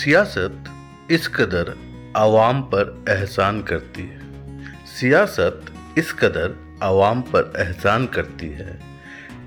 सियासत 0.00 0.64
इस 1.10 1.26
कदर 1.28 1.72
आवाम 2.16 2.60
पर 2.62 3.04
एहसान 3.08 3.62
करती 3.62 4.02
है। 4.02 4.86
सियासत 4.86 5.66
इस 5.98 6.12
कदर 6.12 6.78
आवाम 6.82 7.20
पर 7.22 7.52
एहसान 7.58 8.06
करती 8.06 8.46
है। 8.46 8.78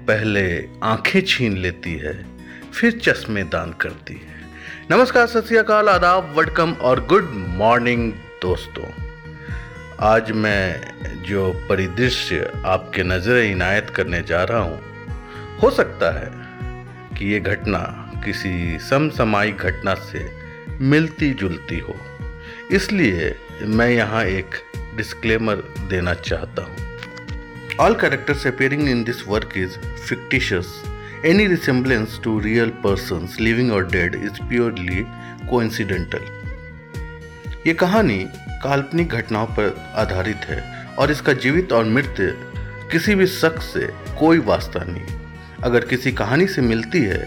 पहले 0.08 0.44
आँखें 0.84 1.22
छीन 1.22 1.58
लेती 1.58 1.94
है, 1.94 2.14
फिर 2.72 3.00
चश्मे 3.00 3.44
दान 3.44 3.74
करती 3.74 4.14
है। 4.14 4.36
नमस्कार, 4.92 5.28
सत 5.28 5.48
श्रीकाल 5.48 5.90
आदाब 5.90 6.34
वेलकम 6.38 6.74
और 6.82 7.06
गुड 7.06 7.32
मॉर्निंग 7.58 8.12
दोस्तों। 8.42 8.92
आज 10.00 10.32
मैं 10.32 11.24
जो 11.24 11.52
परिदृश्य 11.70 12.52
आपके 12.66 13.04
नज़र 13.04 13.38
इनायत 13.38 13.90
करने 13.90 14.22
जा 14.22 14.44
रहा 14.44 14.60
हूँ, 14.60 14.80
हो 15.60 15.72
सकता 15.72 16.12
है 16.20 16.32
कि 17.18 17.34
ये 17.34 17.40
घटना 17.40 18.00
किसी 18.26 18.80
समसमायिक 18.80 19.58
घटना 19.58 19.94
से 19.94 20.43
मिलती 20.84 21.30
जुलती 21.34 21.80
हो। 21.80 21.96
इसलिए 22.72 23.36
मैं 23.68 23.90
यहाँ 23.90 24.24
एक 24.26 24.56
डिस्क्लेमर 24.98 25.56
देना 25.90 26.14
चाहता 26.14 26.62
हूँ। 26.62 27.78
All 27.80 27.96
characters 27.96 28.46
appearing 28.48 28.90
in 28.90 29.04
this 29.04 29.28
work 29.28 29.58
is 29.58 29.78
fictitious 30.00 30.82
any 31.26 31.46
resemblance 31.48 32.20
to 32.24 32.40
real 32.40 32.70
person 32.84 33.28
living 33.40 33.72
और 33.72 33.88
डेड 33.88 34.16
इज़ 34.16 34.42
प्योरली 34.50 35.04
कोइंसिडेंटल 35.50 36.24
ये 37.68 37.74
कहानी 37.74 38.24
काल्पनिक 38.64 39.10
घटनाओं 39.10 39.46
पर 39.48 39.76
आधारित 39.96 40.46
है 40.46 40.62
और 41.00 41.12
इसका 41.12 41.34
जीवित 41.36 41.74
और 41.74 41.86
मृत 41.86 42.16
किसी 42.92 43.16
भी 43.16 43.28
शख्स 43.28 43.74
से 43.74 43.88
कोई 44.20 44.38
वास्ता 44.48 44.84
नहीं। 44.84 45.22
अगर 45.64 45.86
किसी 45.86 46.12
कहानी 46.12 46.48
से 46.48 46.62
मिलती 46.62 47.02
है 47.02 47.24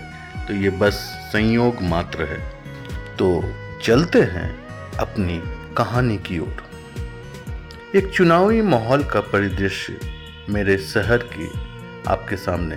तो 0.47 0.55
ये 0.55 0.71
बस 0.81 0.95
संयोग 1.33 1.83
मात्र 1.83 2.25
है। 2.25 2.56
तो 3.19 3.55
चलते 3.83 4.21
हैं 4.23 4.67
अपनी 4.97 5.43
कहानी 5.77 6.19
की 6.19 6.39
ओर। 6.39 6.63
एक 7.95 8.11
चुनावी 8.11 8.63
माहौल 8.63 9.05
का 9.05 9.21
परिदृश्य 9.21 9.99
मेरे 10.49 10.79
शहर 10.79 11.19
की 11.19 11.51
आपके 12.09 12.37
सामने 12.37 12.77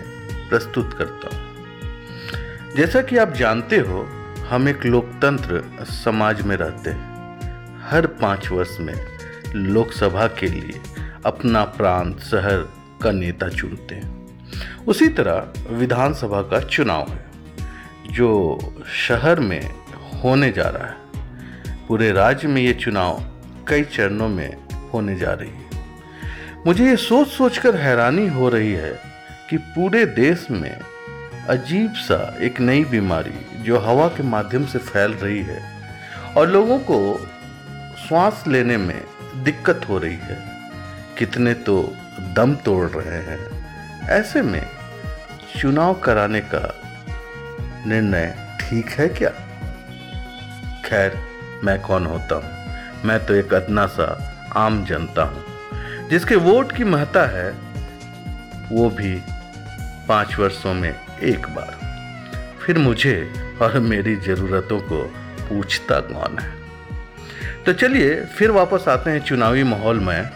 प्रस्तुत 0.50 0.94
करता 0.94 1.36
हूँ। 1.36 2.75
जैसा 2.75 3.02
कि 3.02 3.17
आप 3.17 3.33
जानते 3.33 3.78
हो, 3.78 4.03
हम 4.50 4.69
एक 4.69 4.86
लोकतंत्र 4.86 5.86
समाज 5.86 6.41
में 6.41 6.56
रहते 6.56 6.89
हैं। 6.89 7.88
हर 7.89 8.08
पाँच 8.08 8.52
वर्ष 8.52 8.78
में 8.80 8.95
लोकसभा 9.56 10.28
के 10.28 10.47
लिए 10.47 10.81
अपना 11.25 11.63
प्रांत, 11.63 12.19
शहर 12.19 12.69
का 13.03 13.11
नेता 13.11 13.50
चुनते 13.50 13.95
हैं। 13.95 14.19
उसी 14.85 15.08
तरह 15.08 15.53
विधानसभा 15.69 16.41
का 16.41 16.59
चुनाव 16.59 17.09
है, 17.09 17.25
जो 18.11 18.59
शहर 19.08 19.39
में 19.39 19.88
होने 20.23 20.52
जा 20.52 20.70
रहा 20.70 20.88
है। 20.88 21.00
पूरे 21.88 22.12
राज्य 22.12 22.48
में 22.48 22.62
ये 22.62 22.73
चुनाव 22.73 23.23
कई 23.67 23.84
चरणों 23.84 24.28
में 24.28 24.58
होने 24.94 25.16
जा 25.16 25.34
रही 25.34 25.50
है। 25.50 25.70
मुझे 26.66 26.86
ये 26.86 26.95
सोच 26.95 27.28
सोच 27.28 27.58
कर 27.58 27.75
हैरानी 27.75 28.28
हो 28.28 28.50
रही 28.50 28.73
है 28.73 29.00
कि 29.50 29.58
पूरे 29.58 30.06
देश 30.06 30.47
में 30.52 30.80
अजीब 31.50 31.94
सा 31.94 32.38
एक 32.40 32.59
नई 32.59 32.84
बीमारी 32.84 33.64
जो 33.64 33.80
हवा 33.80 34.08
के 34.08 34.23
माध्यम 34.23 34.66
से 34.66 34.80
फैल 34.80 35.12
रही 35.12 35.44
है 35.44 35.62
और 36.38 36.47
लोगों 36.47 36.80
को 36.80 37.17
श्वास 38.08 38.44
लेने 38.47 38.78
में 38.78 39.02
दिक्कत 39.44 39.86
हो 39.90 39.97
रही 39.97 40.16
है। 40.16 40.38
कितने 41.17 41.53
तो 41.53 41.94
दम 42.20 42.56
तोड़ 42.56 42.90
रहे 42.90 43.22
हैं। 43.22 44.08
ऐसे 44.09 44.42
में 44.42 44.66
चुनाव 45.59 45.94
कराने 45.94 46.40
का 46.40 46.81
निर्णय 47.88 48.58
ठीक 48.62 48.90
है 48.90 49.08
क्या? 49.08 49.31
खैर, 50.89 51.17
मैं 51.63 51.81
कौन 51.81 52.05
होता 52.05 52.35
हूँ? 52.35 52.69
मैं 53.05 53.25
तो 53.25 53.33
एक 53.35 53.53
अदना 53.53 53.85
सा 53.85 54.35
आम 54.55 54.85
जनता 54.85 55.23
हूँ। 55.23 55.43
जिसके 56.09 56.35
वोट 56.35 56.71
की 56.71 56.83
महत्ता 56.83 57.25
है, 57.25 57.51
वो 58.72 58.89
भी 58.89 59.22
पाँच 60.07 60.39
वर्षों 60.39 60.73
में 60.73 60.95
एक 61.23 61.47
बार। 61.47 61.79
फिर 62.66 62.78
मुझे 62.78 63.33
और 63.61 63.79
मेरी 63.79 64.16
ज़रूरतों 64.16 64.79
को 64.79 65.13
पूछता 65.49 65.99
कौन 65.99 66.39
है? 66.39 66.53
तो 67.66 67.73
चलिए, 67.73 68.25
फिर 68.25 68.51
वापस 68.51 68.88
आते 68.88 69.11
हैं 69.11 69.19
चुनावी 69.19 69.63
माहौल 69.63 69.99
में। 69.99 70.29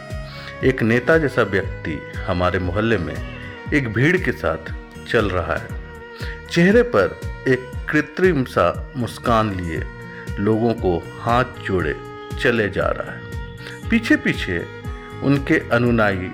एक 0.64 0.84
नेता 0.84 1.18
जैसा 1.18 1.42
व्यक्ति 1.42 2.02
हमारे 2.28 2.60
मोहल्ले 2.60 2.98
में 2.98 3.16
एक 3.74 3.94
भीड़ 3.94 4.18
के 4.18 4.32
साथ 4.32 4.74
चल 5.08 5.30
रहा 5.30 5.56
है। 5.56 5.68
चेहरे 6.52 6.84
पर 6.84 7.20
एक 7.48 7.72
कृत्रिम 7.90 8.44
सा 8.44 8.92
मुस्कान 8.98 9.54
लिए 9.54 10.03
लोगों 10.40 10.74
को 10.74 10.98
हाथ 11.22 11.62
जोड़े 11.64 11.96
चले 12.42 12.70
जा 12.70 12.88
रहा 12.88 13.12
है। 13.12 13.90
पीछे 13.90 14.16
पीछे 14.16 14.66
उनके 15.24 15.60
अनुनायी 15.70 16.32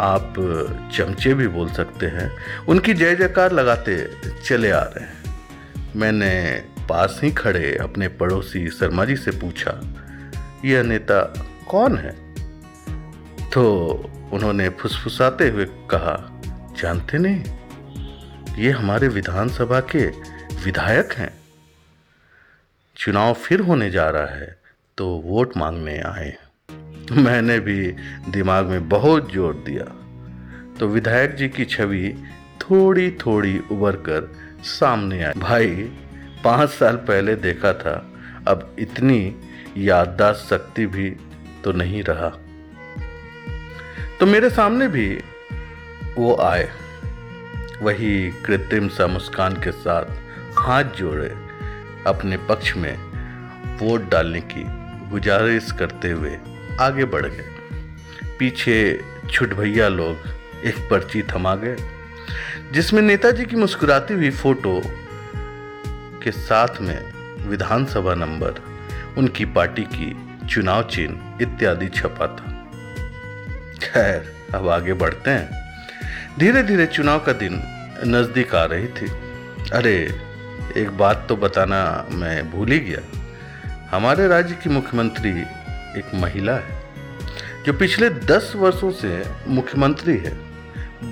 आप 0.00 0.34
चमचे 0.94 1.34
भी 1.34 1.48
बोल 1.48 1.68
सकते 1.68 2.06
हैं, 2.06 2.30
उनकी 2.68 2.94
जय 2.94 3.14
जयकार 3.14 3.52
लगाते 3.52 3.96
चले 4.44 4.70
आ 4.70 4.82
रहे 4.82 5.04
हैं। 5.04 5.38
मैंने 5.96 6.64
पास 6.88 7.20
ही 7.22 7.30
खड़े 7.30 7.76
अपने 7.76 8.08
पड़ोसी 8.08 8.68
शर्मा 8.68 9.04
जी 9.04 9.16
से 9.16 9.30
पूछा, 9.30 9.80
यह 10.64 10.82
नेता 10.82 11.22
कौन 11.68 11.98
है? 11.98 12.12
तो 13.50 13.64
उन्होंने 14.32 14.68
फुसफुसाते 14.68 15.48
हुए 15.48 15.64
कहा, 15.90 16.42
जानते 16.78 17.18
नहीं? 17.18 17.44
ये 18.58 18.70
हमारे 18.70 19.08
विधानसभा 19.08 19.80
के 19.80 20.06
विधायक 20.64 21.12
हैं। 21.12 21.39
चुनाव 23.00 23.32
फिर 23.34 23.60
होने 23.60 23.90
जा 23.90 24.08
रहा 24.10 24.34
है 24.36 24.58
तो 24.98 25.06
वोट 25.24 25.56
मांगने 25.56 25.98
आए 25.98 26.36
मैंने 27.12 27.58
भी 27.60 27.92
दिमाग 28.30 28.66
में 28.66 28.88
बहुत 28.88 29.32
ज़ोर 29.32 29.54
दिया। 29.66 29.84
तो 30.78 30.88
विधायक 30.88 31.34
जी 31.34 31.48
की 31.48 31.64
छवि 31.64 32.12
थोड़ी 32.60 33.10
थोड़ी 33.10 33.58
उबर 33.70 33.96
कर 33.96 34.30
सामने 34.64 35.22
आई। 35.24 35.32
भाई, 35.32 35.66
पाँच 36.44 36.70
साल 36.70 36.96
पहले 37.08 37.34
देखा 37.36 37.72
था, 37.72 37.96
अब 38.48 38.76
इतनी 38.78 39.34
याददाश्त 39.78 40.48
शक्ति 40.50 40.86
भी 40.86 41.10
तो 41.64 41.72
नहीं 41.72 42.02
रहा। 42.02 42.28
तो 44.20 44.26
मेरे 44.26 44.50
सामने 44.50 44.88
भी 44.88 45.08
वो 46.18 46.34
आए। 46.42 46.68
वही 47.82 48.30
कृत्रिम 48.46 48.88
सा 48.88 49.06
मुस्कान 49.06 49.62
के 49.62 49.72
साथ 49.72 50.58
हाथ 50.58 50.98
जोड़े। 50.98 51.49
अपने 52.06 52.36
पक्ष 52.36 52.76
में 52.76 52.96
वोट 53.78 54.10
डालने 54.10 54.40
की 54.40 54.64
गुजारिश 55.10 55.72
करते 55.72 56.10
हुए 56.10 56.38
आगे 56.80 57.04
बढ़ 57.04 57.26
गए। 57.26 57.48
पीछे 58.38 59.00
छुट 59.30 59.54
भैया 59.54 59.88
लोग 59.88 60.28
एक 60.64 60.76
पर्ची 60.90 61.22
थमा 61.22 61.54
गए, 61.54 61.76
जिसमें 62.72 63.02
नेताजी 63.02 63.44
की 63.44 63.56
मुस्कुराती 63.56 64.14
हुई 64.14 64.30
फ़ोटो 64.30 64.80
के 66.22 66.30
साथ 66.30 66.80
में 66.80 66.98
विधानसभा 67.48 68.14
नंबर, 68.14 68.62
उनकी 69.18 69.44
पार्टी 69.44 69.82
की 69.82 70.14
चुनाव 70.46 70.82
चिन्ह 70.82 71.38
इत्यादि 71.42 71.88
छपा 71.88 72.26
था। 72.26 72.56
खैर, 73.82 74.32
अब 74.54 74.68
आगे 74.68 74.92
बढ़ते 74.92 75.30
हैं। 75.30 75.60
धीरे 76.38 76.62
धीरे 76.62 76.86
चुनाव 76.86 77.18
का 77.18 77.32
दिन 77.32 77.62
नज़दीक 78.04 78.54
आ 78.54 78.64
रही 78.64 78.86
थी। 78.86 79.06
अरे 79.72 79.96
एक 80.76 80.90
बात 80.98 81.24
तो 81.28 81.36
बताना 81.36 82.06
मैं 82.10 82.50
भूल 82.50 82.72
ही 82.72 82.78
गया। 82.80 83.00
हमारे 83.90 84.26
राज्य 84.28 84.54
की 84.54 84.70
मुख्यमंत्री 84.70 85.30
एक 85.98 86.14
महिला 86.14 86.52
है, 86.54 86.78
जो 87.66 87.72
पिछले 87.72 88.10
दस 88.10 88.52
वर्षों 88.56 88.90
से 88.92 89.22
मुख्यमंत्री 89.48 90.16
है। 90.16 90.32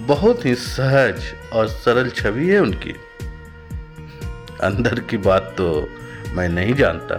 बहुत 0.06 0.44
ही 0.46 0.54
सहज 0.54 1.22
और 1.52 1.68
सरल 1.68 2.10
छवि 2.10 2.48
है 2.48 2.60
उनकी। 2.60 2.94
अंदर 4.62 5.00
की 5.00 5.16
बात 5.16 5.54
तो 5.58 5.88
मैं 6.34 6.48
नहीं 6.48 6.74
जानता, 6.74 7.16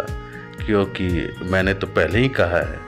क्योंकि 0.66 1.08
मैंने 1.44 1.74
तो 1.74 1.88
पहले 1.88 2.20
ही 2.20 2.30
कहा 2.30 2.58
है, 2.58 2.80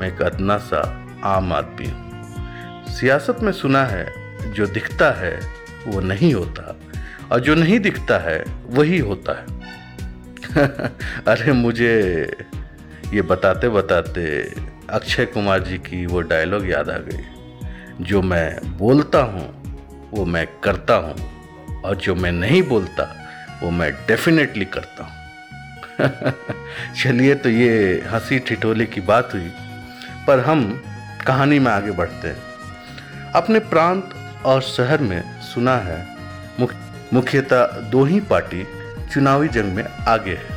मैं 0.00 0.08
एक 0.08 0.22
अदना 0.22 0.58
सा 0.58 0.82
आम 1.26 1.52
आदमी 1.52 1.88
हूँ। 1.88 2.86
सियासत 2.90 3.42
में 3.42 3.52
सुना 3.52 3.84
है, 3.84 4.06
जो 4.52 4.66
दिखता 4.66 5.10
है, 5.10 5.38
वो 5.86 6.00
नहीं 6.00 6.32
होता। 6.34 6.74
और 7.32 7.40
जो 7.40 7.54
नहीं 7.54 7.78
दिखता 7.80 8.18
है, 8.18 8.44
वही 8.66 8.98
होता 8.98 9.38
है। 9.38 9.46
अरे 11.28 11.52
मुझे 11.52 12.30
ये 13.14 13.22
बताते 13.22 13.68
बताते 13.68 14.52
अक्षय 14.90 15.26
कुमार 15.26 15.62
जी 15.62 15.78
की 15.78 16.06
वो 16.06 16.20
डायलॉग 16.20 16.70
याद 16.70 16.90
आ 16.90 16.98
गई। 16.98 17.24
जो 18.00 18.22
मैं 18.22 18.78
बोलता 18.78 19.18
हूँ, 19.18 19.62
वो 20.10 20.24
मैं 20.24 20.48
करता 20.64 20.94
हूँ, 20.94 21.16
और 21.82 21.96
जो 21.96 22.14
मैं 22.14 22.32
नहीं 22.32 22.62
बोलता, 22.62 23.16
वो 23.62 23.70
मैं 23.70 23.92
डेफिनेटली 23.92 24.64
करता 24.64 25.04
हूँ। 25.04 25.18
चलिए 27.02 27.34
तो 27.34 27.48
ये 27.48 28.04
हँसी 28.10 28.38
ठिठोले 28.38 28.86
की 28.86 29.00
बात 29.00 29.34
हुई, 29.34 29.52
पर 30.26 30.40
हम 30.40 30.82
कहानी 31.26 31.58
में 31.58 31.72
आगे 31.72 31.90
बढ़ते 31.90 32.28
हैं। 32.28 32.42
अपने 33.32 33.58
प्रांत 33.58 34.10
और 34.44 34.62
शहर 34.62 35.00
में 35.00 35.40
सुना 35.40 35.76
है 35.76 36.18
मुख्यतः 37.12 37.66
दो 37.90 38.04
ही 38.04 38.18
पार्टी 38.20 38.66
चुनावी 39.12 39.48
जंग 39.48 39.74
में 39.74 39.84
आगे 40.08 40.34
है। 40.34 40.56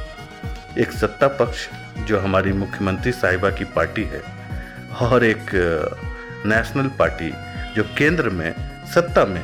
एक 0.78 0.92
सत्ता 0.92 1.28
पक्ष 1.40 1.68
जो 2.08 2.20
हमारी 2.20 2.54
मुख्यमंत्री 2.54 3.12
साहिबा 3.12 3.50
की 3.50 3.66
पार्टी 3.76 4.04
है 4.04 4.22
और 5.02 5.24
एक 5.24 5.52
नेशनल 6.46 6.88
पार्टी 7.00 7.32
जो 7.76 7.84
केंद्र 7.98 8.30
में, 8.30 8.54
सत्ता 8.94 9.26
में 9.26 9.44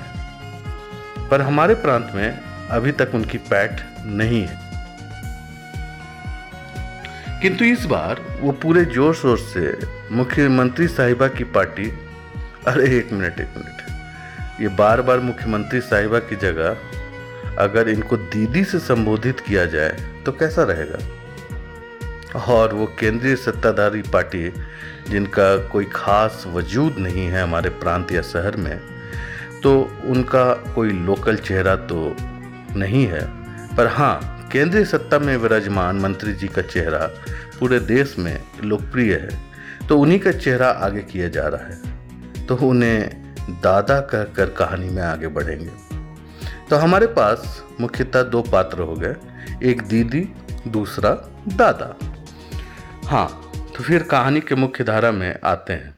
पर 1.29 1.41
हमारे 1.41 1.73
प्रांत 1.77 2.11
में 2.15 2.39
अभी 2.69 2.91
तक 2.91 3.11
उनकी 3.15 3.37
पैठ 3.49 3.81
नहीं 4.05 4.41
है। 4.41 4.65
किंतु 7.41 7.65
इस 7.65 7.85
बार 7.85 8.21
वो 8.39 8.51
पूरे 8.61 8.85
ज़ोर 8.85 9.15
शोर 9.15 9.37
से 9.39 9.77
मुख्यमंत्री 10.11 10.87
साहिबा 10.87 11.27
की 11.29 11.43
पार्टी, 11.55 11.89
अरे 12.67 12.97
एक 12.97 13.11
मिनट 13.13 13.39
एक 13.39 13.57
मिनट। 13.57 13.86
ये 14.61 14.67
बार 14.67 15.01
बार 15.01 15.19
मुख्यमंत्री 15.19 15.79
साहिबा 15.81 16.19
की 16.19 16.35
जगह 16.35 16.77
अगर 17.59 17.89
इनको 17.89 18.17
दीदी 18.17 18.63
से 18.63 18.79
संबोधित 18.79 19.39
किया 19.39 19.65
जाए 19.65 19.97
तो 20.25 20.31
कैसा 20.31 20.63
रहेगा? 20.63 20.97
और 22.45 22.73
वो 22.73 22.85
केंद्रीय 22.99 23.35
सत्ताधारी 23.35 24.01
पार्टी 24.13 24.49
जिनका 25.09 25.55
कोई 25.67 25.85
खास 25.85 26.43
वजूद 26.47 26.95
नहीं 26.97 27.25
है 27.27 27.41
हमारे 27.41 27.69
प्रांत 27.69 28.11
या 28.11 28.21
शहर 28.21 28.55
में 28.57 28.79
तो 29.63 29.79
उनका 30.05 30.53
कोई 30.75 30.91
लोकल 30.91 31.35
चेहरा 31.37 31.75
तो 31.91 32.15
नहीं 32.75 33.05
है। 33.07 33.21
पर 33.75 33.87
हाँ 33.87 34.49
केंद्रीय 34.51 34.85
सत्ता 34.85 35.19
में 35.19 35.35
विराजमान 35.37 35.99
मंत्री 35.99 36.33
जी 36.33 36.47
का 36.47 36.61
चेहरा 36.63 37.05
पूरे 37.59 37.79
देश 37.79 38.15
में 38.19 38.39
लोकप्रिय 38.63 39.13
है 39.13 39.87
तो 39.87 39.97
उन्हीं 39.99 40.19
का 40.19 40.31
चेहरा 40.31 40.69
आगे 40.69 41.01
किया 41.03 41.27
जा 41.29 41.47
रहा 41.47 41.67
है। 41.67 42.45
तो 42.45 42.55
उन्हें 42.55 43.26
दादा 43.49 43.99
कहकर 44.01 44.49
कहानी 44.49 44.89
में 44.89 45.01
आगे 45.03 45.27
बढ़ेंगे। 45.27 45.71
तो 46.69 46.75
हमारे 46.75 47.07
पास 47.07 47.63
मुख्यतः 47.81 48.23
दो 48.23 48.41
पात्र 48.41 48.81
हो 48.81 48.95
गए, 48.95 49.15
एक 49.63 49.81
दीदी, 49.81 50.21
दूसरा 50.67 51.09
दादा। 51.47 51.95
हाँ 53.07 53.51
तो 53.77 53.83
फिर 53.83 54.03
कहानी 54.03 54.41
के 54.41 54.55
मुख्य 54.55 54.83
धारा 54.83 55.11
में 55.11 55.39
आते 55.43 55.73
हैं। 55.73 55.97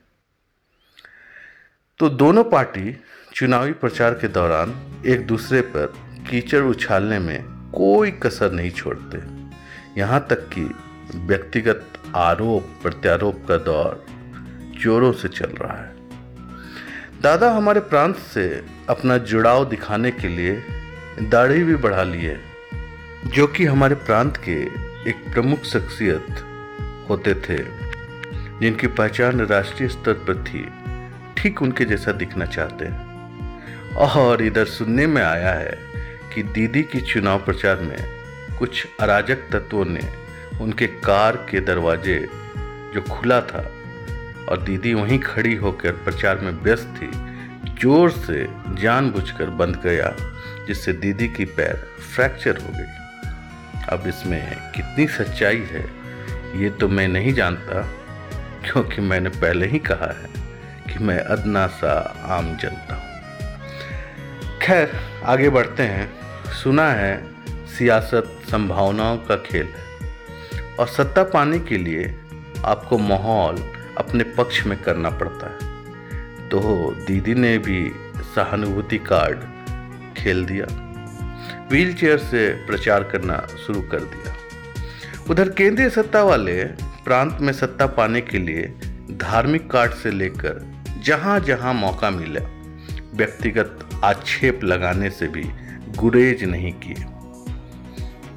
तो 2.00 2.10
दोनों 2.10 2.44
पार्टी 2.44 2.96
चुनावी 3.36 3.74
प्रचार 3.74 4.14
के 4.14 4.28
दौरान 4.28 4.76
एक 5.06 5.26
दूसरे 5.28 5.62
पर 5.62 5.94
कीचड़ 6.30 6.64
उछालने 6.64 7.20
में 7.20 7.44
कोई 7.72 8.12
कसर 8.12 8.52
नहीं 8.52 8.72
छोड़ते। 8.72 9.18
यहाँ 10.00 10.26
तक 10.30 10.50
कि 10.50 10.70
व्यक्तिगत 11.16 11.86
आरोप 12.16 12.70
प्रत्यारोप 12.84 13.46
का 13.48 13.58
दौर 13.58 14.06
जोरों 14.80 15.12
से 15.12 15.28
चल 15.28 15.52
रहा 15.52 15.78
है। 15.78 15.99
दादा 17.22 17.52
हमारे 17.52 17.80
प्रांत 17.80 18.16
से 18.16 18.66
अपना 18.90 19.18
जुड़ाव 19.18 19.70
दिखाने 19.70 20.12
के 20.12 20.28
लिए 20.28 20.64
दाढ़ी 21.22 21.64
भी 21.64 21.76
बढ़ा 21.76 22.04
लिए 22.04 22.40
जो 23.28 23.48
कि 23.48 23.66
हमारे 23.66 23.96
प्रांत 23.96 24.38
के 24.38 24.62
एक 25.10 25.16
प्रमुख 25.34 25.64
शख्सियत 25.64 26.26
होते 27.10 27.34
थे, 27.34 27.58
जिनकी 28.60 28.88
पहचान 28.88 29.42
राष्ट्रीय 29.42 29.90
स्तर 29.90 30.14
पर 30.14 30.44
थी, 30.44 30.68
ठीक 31.38 31.62
उनके 31.62 31.86
जैसा 31.86 32.12
दिखना 32.12 32.46
चाहते 32.46 32.86
हैं। 32.86 33.96
और 33.96 34.42
इधर 34.42 34.66
सुनने 34.66 35.08
में 35.08 35.24
आया 35.24 35.54
है 35.54 35.78
कि 36.36 36.44
दीदी 36.44 36.84
की 36.84 37.02
चुनाव 37.02 37.40
प्रचार 37.40 37.80
में 37.80 37.98
कुछ 38.60 38.88
अराजक 39.00 39.38
तत्वों 39.52 39.86
ने 39.86 40.02
उनके 40.62 40.88
कार 40.88 41.36
के 41.36 41.60
दरवाजे 41.60 42.30
जो 42.94 43.02
खुला 43.02 43.42
था 43.42 43.72
और 44.50 44.62
दीदी 44.62 44.94
वहीं 44.94 45.20
खड़ी 45.20 45.56
होकर 45.56 45.92
प्रचार 45.92 46.40
में 46.40 46.52
व्यस्त 46.52 46.94
थी। 46.98 47.12
ज़ोर 47.82 48.12
से 48.12 48.48
जानबूझकर 48.82 49.50
बंद 49.50 49.76
गया, 49.76 50.14
जिससे 50.68 50.94
दीदी 50.94 51.28
की 51.28 51.46
पैर 51.46 51.76
फ्रैक्चर 52.16 52.58
हो 52.58 52.74
गई। 52.74 53.88
अब 53.90 54.08
इसमें 54.08 54.72
कितनी 54.72 55.08
सच्चाई 55.08 55.64
है, 55.72 55.86
ये 56.56 56.70
तो 56.70 56.88
मैं 56.88 57.08
नहीं 57.08 57.34
जानता, 57.34 57.82
क्योंकि 58.66 59.02
मैंने 59.02 59.30
पहले 59.30 59.68
ही 59.68 59.80
कहा 59.80 60.12
है 60.14 60.30
कि 60.88 61.04
मैं 61.04 61.20
अदना 61.20 61.66
सा 61.68 61.94
आम 62.28 62.56
जनता 62.58 62.96
हूँ। 62.96 64.60
खैर, 64.62 64.92
आगे 65.26 65.50
बढ़ते 65.50 65.84
हैं। 65.84 66.10
सुना 66.54 66.92
है, 66.92 67.16
सियासत 67.78 68.40
संभावनाओं 68.52 69.18
का 69.18 69.36
खेल 69.36 69.68
है, 69.68 70.78
और 70.80 70.88
सत्ता 70.88 71.24
पाने 71.24 71.60
के 71.60 71.78
लिए 71.78 72.16
आपको 72.66 72.98
माहौल 72.98 73.56
अपने 74.00 74.24
पक्ष 74.24 74.66
में 74.66 74.82
करना 74.84 75.10
पड़ता 75.10 75.48
है। 75.48 76.50
तो 76.50 76.60
दीदी 77.08 77.34
ने 77.34 77.58
भी 77.58 77.92
सहानुभूति 78.36 78.98
कार्ड 78.98 79.40
खेल 80.18 80.46
दिया। 80.46 80.66
व्हील 81.72 81.94
चेयर 81.94 82.18
से 82.18 82.50
प्रचार 82.66 83.04
करना 83.04 83.48
शुरू 83.68 83.82
कर 83.82 84.00
दिया। 84.00 84.36
उधर 85.30 85.50
केंद्रीय 85.50 85.90
सत्ता 85.90 86.24
वाले 86.24 86.64
प्रांत 87.06 87.38
में 87.42 87.54
सत्ता 87.54 87.86
पाने 87.88 88.22
के 88.22 88.38
लिए 88.38 88.74
धार्मिक 89.12 89.70
कार्ड 89.72 89.92
से 89.92 90.12
लेकर 90.12 90.62
जहाँ 91.04 91.40
जहाँ 91.40 91.74
मौका 91.74 92.10
मिला, 92.10 92.42
व्यक्तिगत 93.14 93.90
आक्षेप 94.04 94.64
लगाने 94.64 95.10
से 95.10 95.28
भी 95.28 95.44
गुरेज 95.98 96.44
नहीं 96.44 96.72
किए। 96.74 97.06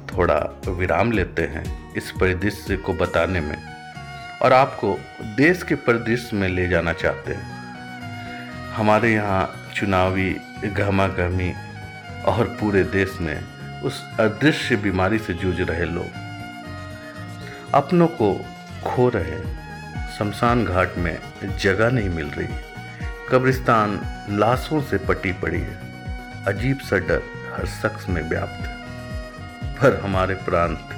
थोड़ा 0.07 0.61
विराम 0.67 1.11
लेते 1.11 1.41
हैं 1.41 1.93
इस 1.93 2.11
परिदृश्य 2.11 2.77
को 2.77 2.93
बताने 2.93 3.39
में। 3.39 3.72
और 4.43 4.53
आपको 4.53 4.99
देश 5.23 5.63
के 5.63 5.75
परिदृश्य 5.75 6.37
में 6.37 6.49
ले 6.49 6.67
जाना 6.67 6.93
चाहते 6.93 7.33
हैं। 7.33 7.51
हमारे 8.69 9.13
यहाँ 9.13 9.71
चुनावी 9.75 10.35
गहमा 10.65 11.07
गहमी 11.07 11.53
और 12.25 12.57
पूरे 12.59 12.83
देश 12.83 13.17
में 13.21 13.43
उस 13.81 14.03
अदृश्य 14.19 14.75
बीमारी 14.75 15.19
से 15.19 15.33
जूझ 15.33 15.61
रहे 15.61 15.85
लोग 15.85 16.07
अपनों 17.73 18.07
को 18.07 18.45
खो 18.85 19.09
रहे 19.09 19.39
शमशान 20.17 20.65
घाट 20.65 20.97
में 20.97 21.17
जगह 21.57 21.89
नहीं 21.89 22.09
मिल 22.09 22.27
रही। 22.27 22.47
कब्रिस्तान 23.29 23.99
लाशों 24.29 24.81
से 24.81 24.97
पटी 24.97 25.31
पड़ी 25.31 25.61
है। 25.61 25.79
अजीब 26.47 26.79
सा 26.79 26.97
डर 26.97 27.21
हर 27.53 27.65
शख्स 27.65 28.09
में 28.09 28.21
व्याप्त 28.21 28.67
है। 28.67 28.75
पर 29.77 29.99
हमारे 30.03 30.35
प्रांत 30.35 30.89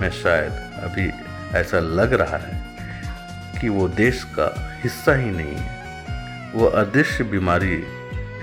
में 0.00 0.10
शायद 0.10 0.52
अभी 0.84 1.10
ऐसा 1.58 1.78
लग 1.78 2.12
रहा 2.12 2.36
है 2.36 2.65
कि 3.60 3.68
वो 3.68 3.88
देश 3.88 4.24
का 4.24 4.78
हिस्सा 4.82 5.14
ही 5.14 5.30
नहीं 5.30 5.56
है। 5.56 5.76
वो 6.52 6.66
अदृश्य 6.66 7.24
बीमारी 7.24 7.86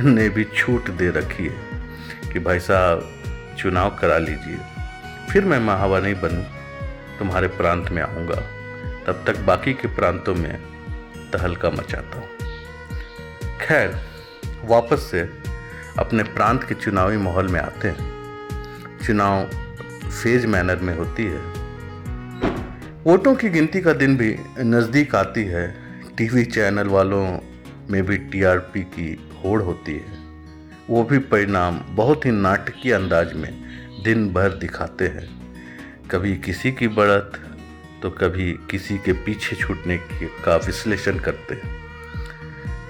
ने 0.01 0.29
भी 0.29 0.43
छूट 0.43 0.89
दे 0.89 1.09
रखी 1.09 1.47
है 1.47 1.57
कि 2.33 2.39
भाई 2.39 2.59
साहब, 2.59 3.23
चुनाव 3.57 3.89
करा 3.89 4.17
लीजिए। 4.17 4.57
फिर 5.31 5.45
मैं 5.45 5.59
महावानी 5.59 6.13
बनूं, 6.13 6.43
तुम्हारे 7.19 7.47
प्रांत 7.47 7.89
में 7.89 8.01
आऊँगा। 8.01 8.63
तब 9.07 9.23
तक 9.27 9.39
बाकी 9.39 9.73
के 9.73 9.87
प्रांतों 9.87 10.35
में 10.35 10.61
तहलका 11.33 11.69
मचाता 11.69 12.17
हूँ। 12.17 12.27
खैर, 13.59 13.95
वापस 14.65 14.99
से 15.11 15.29
अपने 15.99 16.23
प्रांत 16.23 16.63
के 16.63 16.75
चुनावी 16.75 17.17
माहौल 17.17 17.47
में 17.47 17.59
आते 17.61 17.87
हैं। 17.87 18.13
चुनाव 19.05 19.43
फ़ेज़ 20.09 20.47
मैनर 20.47 20.75
में 20.75 20.97
होती 20.97 21.25
है। 21.25 21.62
वोटों 23.07 23.35
की 23.35 23.49
गिनती 23.49 23.79
का 23.81 23.93
दिन 23.93 24.15
भी 24.17 24.35
नज़दीक 24.59 25.15
आती 25.15 25.43
है। 25.43 25.63
टीवी 26.17 26.43
चैनल 26.45 26.87
वालों 26.87 27.39
में 27.89 28.05
भी 28.05 28.17
टीआरपी 28.17 28.81
की 28.81 29.31
होड़ 29.43 29.61
होती 29.61 29.93
है। 29.93 30.19
वो 30.89 31.03
भी 31.03 31.17
परिणाम 31.17 31.79
बहुत 31.89 32.25
ही 32.25 32.31
नाटकीय 32.31 32.93
अंदाज 32.93 33.33
में 33.33 33.51
दिन 34.03 34.33
भर 34.33 34.49
दिखाते 34.49 35.07
हैं। 35.07 35.27
कभी 36.11 36.35
किसी 36.37 36.71
की 36.71 36.87
बढ़त 36.87 37.39
तो 38.03 38.09
कभी 38.09 38.51
किसी 38.71 38.97
के 38.97 39.13
पीछे 39.13 39.55
छूटने 39.55 39.97
का 40.45 40.55
विश्लेषण 40.55 41.19
करते 41.19 41.53
हैं। 41.53 41.75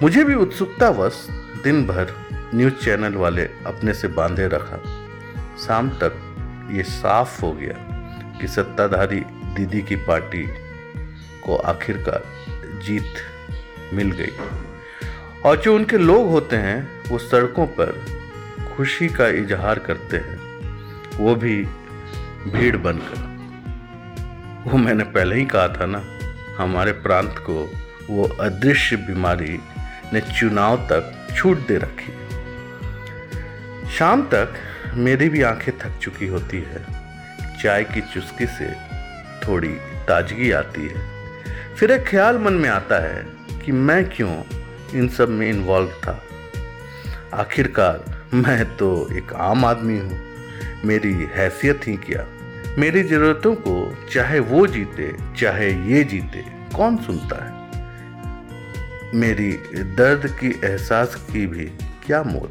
मुझे 0.02 0.24
भी 0.24 0.34
उत्सुकतावश 0.34 1.26
दिन 1.64 1.86
भर 1.86 2.14
न्यूज़ 2.54 2.74
चैनल 2.74 3.14
वाले 3.14 3.44
अपने 3.66 3.94
से 3.94 4.08
बांधे 4.08 4.48
रखा। 4.48 4.82
शाम 5.66 5.90
तक 6.02 6.70
ये 6.72 6.82
साफ़ 6.82 7.40
हो 7.42 7.52
गया 7.52 7.76
कि 8.40 8.48
सत्ताधारी 8.48 9.24
दीदी 9.54 9.82
की 9.82 9.96
पार्टी 9.96 10.46
को 11.44 11.56
आखिरकार 11.56 12.22
जीत 12.80 13.14
मिल 13.94 14.10
गई। 14.10 14.32
और 15.44 15.56
जो 15.56 15.74
उनके 15.74 15.98
लोग 15.98 16.30
होते 16.30 16.56
हैं, 16.56 17.02
वो 17.08 17.18
सड़कों 17.18 17.66
पर 17.66 18.04
खुशी 18.76 19.08
का 19.08 19.28
इजहार 19.28 19.78
करते 19.78 20.16
हैं, 20.16 20.38
वो 21.16 21.34
भी 21.34 21.62
भीड़ 22.46 22.76
बनकर। 22.76 23.22
वो 24.64 24.78
मैंने 24.78 25.04
पहले 25.04 25.36
ही 25.36 25.44
कहा 25.44 25.68
था 25.68 25.86
ना, 25.86 26.02
हमारे 26.58 26.92
प्रांत 26.92 27.34
को 27.38 27.70
वो 28.10 28.24
अदृश्य 28.40 28.96
बीमारी 28.96 29.58
ने 30.12 30.20
चुनाव 30.20 30.76
तक 30.92 31.34
छूट 31.36 31.66
दे 31.66 31.76
रखी 31.76 32.12
शाम 33.90 34.22
तक 34.24 34.54
मेरी 34.94 35.28
भी 35.28 35.42
आँखें 35.42 35.72
थक 35.78 35.98
चुकी 35.98 36.26
होती 36.26 36.56
है, 36.56 36.84
चाय 37.62 37.84
की 37.84 38.00
चुस्की 38.00 38.46
से 38.46 38.93
थोड़ी 39.48 39.74
ताजगी 40.08 40.50
आती 40.50 40.88
है। 40.88 41.14
फिर 41.74 41.90
एक 41.90 42.04
ख्याल 42.06 42.38
मन 42.38 42.52
में 42.52 42.70
आता 42.70 42.98
है 42.98 43.26
कि 43.64 43.72
मैं 43.72 44.10
क्यों 44.10 44.42
इन 44.94 45.08
सब 45.08 45.28
में 45.28 45.50
इन्वॉल्व 45.50 45.88
था? 45.88 46.22
आखिरकार 47.34 48.04
मैं 48.34 48.76
तो 48.76 49.08
एक 49.16 49.32
आम 49.32 49.64
आदमी 49.64 49.98
हूँ। 49.98 50.20
मेरी 50.84 51.12
हैसियत 51.12 51.80
ही 51.86 51.96
क्या? 51.96 52.26
मेरी 52.78 53.02
ज़रूरतों 53.02 53.54
को 53.54 53.98
चाहे 54.12 54.38
वो 54.38 54.66
जीते, 54.66 55.16
चाहे 55.38 55.70
ये 55.70 56.04
जीते, 56.04 56.44
कौन 56.76 56.96
सुनता 56.96 57.44
है? 57.44 57.64
मेरी 59.14 59.52
दर्द 59.84 60.26
की 60.26 60.60
एहसास 60.64 61.14
की 61.32 61.46
भी 61.46 61.64
क्या 62.06 62.22
मोल? 62.22 62.48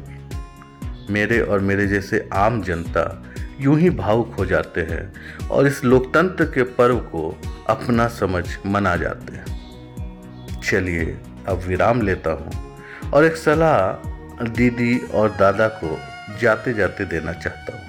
मेरे 1.10 1.40
और 1.40 1.60
मेरे 1.60 1.86
जैसे 1.86 2.28
आम 2.32 2.62
जनता 2.62 3.33
यूँ 3.60 3.78
ही 3.78 3.90
भावुक 3.90 4.34
हो 4.38 4.44
जाते 4.46 4.80
हैं 4.80 5.48
और 5.48 5.66
इस 5.66 5.84
लोकतंत्र 5.84 6.44
के 6.44 6.62
पर्व 6.76 6.98
को 7.12 7.28
अपना 7.68 8.06
समझ 8.10 8.44
मना 8.66 8.96
जाते 8.96 9.36
हैं। 9.36 10.60
चलिए, 10.60 11.04
अब 11.48 11.58
विराम 11.58 12.02
लेता 12.02 12.30
हूँ 12.32 13.10
और 13.10 13.24
एक 13.24 13.36
सलाह 13.36 14.44
दीदी 14.48 14.98
और 15.14 15.30
दादा 15.30 15.68
को 15.82 15.98
जाते 16.40 16.72
जाते 16.74 17.04
देना 17.04 17.32
चाहता 17.32 17.72
हूँ 17.72 17.82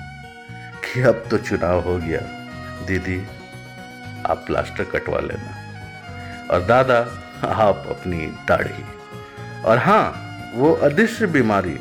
कि 0.84 1.02
अब 1.02 1.24
तो 1.32 1.38
चुनाव 1.38 1.80
हो 1.82 1.98
गया। 1.98 2.20
दीदी, 2.88 3.18
आप 4.26 4.44
प्लास्टर 4.48 4.84
कटवा 4.84 5.20
लेना 5.20 5.52
और 6.52 6.66
दादा, 6.66 7.00
आप 7.46 7.86
अपनी 7.90 8.26
दाढ़ी। 8.48 8.84
और 9.64 9.78
हाँ 9.78 10.52
वो 10.56 10.74
अदृश्य 10.74 11.28
बीमारी 11.28 11.78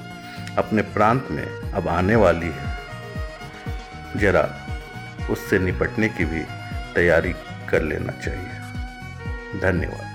अपने 0.58 0.82
प्रांत 0.94 1.28
में 1.30 1.46
अब 1.46 1.88
आने 1.88 2.16
वाली 2.16 2.50
है। 2.50 2.63
जरा 4.16 4.66
उससे 5.30 5.58
निपटने 5.58 6.08
की 6.08 6.24
भी 6.24 6.42
तैयारी 6.94 7.34
कर 7.68 7.82
लेना 7.82 8.12
चाहिए। 8.12 9.60
धन्यवाद। 9.60 10.13